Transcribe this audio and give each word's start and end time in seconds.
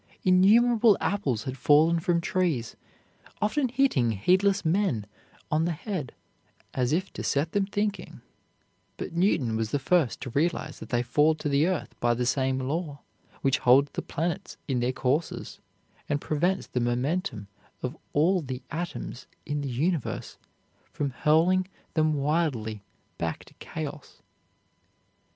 Innumerable 0.23 0.97
apples 0.99 1.43
had 1.43 1.59
fallen 1.59 1.99
from 1.99 2.21
trees, 2.21 2.75
often 3.39 3.69
hitting 3.69 4.13
heedless 4.13 4.65
men 4.65 5.05
on 5.51 5.65
the 5.65 5.73
head 5.73 6.15
as 6.73 6.91
if 6.91 7.13
to 7.13 7.23
set 7.23 7.51
them 7.51 7.67
thinking, 7.67 8.21
but 8.97 9.13
Newton 9.13 9.55
was 9.55 9.69
the 9.69 9.77
first 9.77 10.19
to 10.21 10.31
realize 10.31 10.79
that 10.79 10.89
they 10.89 11.03
fall 11.03 11.35
to 11.35 11.47
the 11.47 11.67
earth 11.67 11.93
by 11.99 12.15
the 12.15 12.25
same 12.25 12.57
law 12.57 13.01
which 13.43 13.59
holds 13.59 13.91
the 13.91 14.01
planets 14.01 14.57
in 14.67 14.79
their 14.79 14.91
courses 14.91 15.59
and 16.09 16.19
prevents 16.19 16.65
the 16.65 16.79
momentum 16.79 17.47
of 17.83 17.95
all 18.11 18.41
the 18.41 18.63
atoms 18.71 19.27
in 19.45 19.61
the 19.61 19.69
universe 19.69 20.39
from 20.91 21.11
hurling 21.11 21.67
them 21.93 22.15
wildly 22.15 22.81
back 23.19 23.45
to 23.45 23.53
chaos. 23.59 24.23